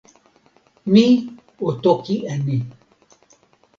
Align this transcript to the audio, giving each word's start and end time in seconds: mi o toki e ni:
mi 0.91 1.05
o 1.67 1.69
toki 1.83 2.15
e 2.31 2.33
ni: 2.45 2.57